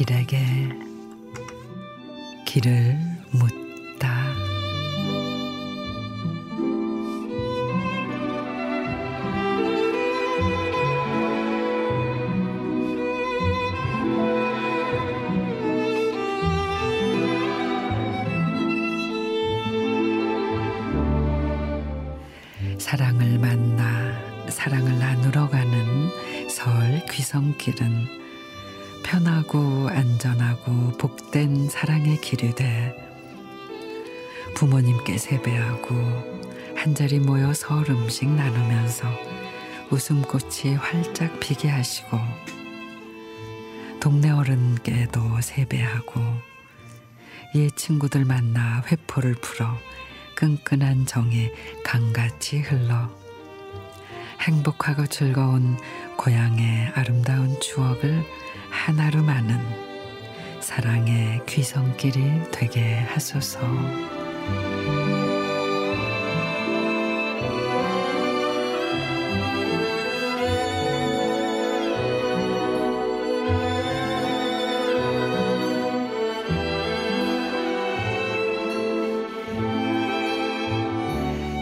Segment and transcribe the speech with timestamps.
[0.00, 0.38] 길에게
[2.46, 2.96] 길을
[3.32, 4.32] 묻다.
[22.78, 28.19] 사랑을 만나 사랑을 나누러 가는 설 귀성길은
[29.02, 32.94] 편하고 안전하고 복된 사랑의 길이 돼
[34.54, 35.94] 부모님께 세배하고
[36.76, 39.06] 한 자리 모여 설 음식 나누면서
[39.90, 42.18] 웃음꽃이 활짝 피게 하시고
[44.00, 46.20] 동네 어른께도 세배하고
[47.56, 49.76] 옛 친구들 만나 회포를 풀어
[50.36, 51.50] 끈끈한 정이
[51.84, 53.10] 강같이 흘러
[54.40, 55.76] 행복하고 즐거운
[56.16, 58.24] 고향의 아름다운 추억을
[58.86, 59.60] 하나로 마는
[60.60, 63.60] 사랑의 귀성길이 되게 하소서.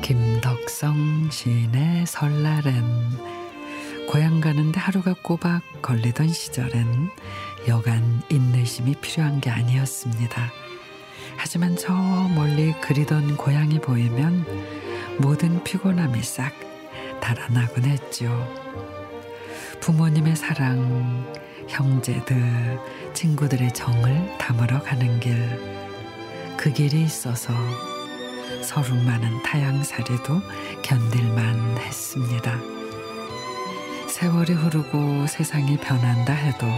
[0.00, 3.41] 김덕성 시인의 설날엔
[4.08, 7.10] 고향 가는데 하루가 꼬박 걸리던 시절엔
[7.68, 10.50] 여간 인내심이 필요한 게 아니었습니다.
[11.36, 14.44] 하지만 저 멀리 그리던 고향이 보이면
[15.18, 16.52] 모든 피곤함이 싹
[17.20, 18.28] 달아나곤 했죠.
[19.80, 21.32] 부모님의 사랑,
[21.68, 22.78] 형제들,
[23.14, 25.34] 친구들의 정을 담으러 가는 길.
[26.56, 27.52] 그 길이 있어서
[28.62, 30.40] 서로 많은 타양살이도
[30.82, 32.71] 견딜만 했습니다.
[34.22, 36.68] 세월이 흐르고 세상이 변한다 해도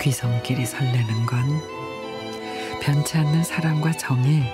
[0.00, 1.60] 귀성길이 설레는 건
[2.80, 4.44] 변치 않는 사랑과 정이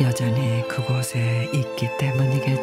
[0.00, 2.59] 여전히 그곳에 있기 때문이겠죠.